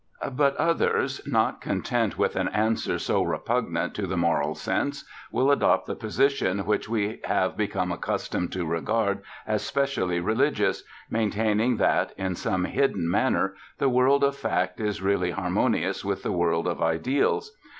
[0.31, 5.85] But others, not content with an answer so repugnant to the moral sense, will adopt
[5.85, 12.33] the position which we have become accustomed to regard as specially religious, maintaining that, in
[12.33, 17.55] some hidden manner, the world of fact is really harmonious with the world of ideals.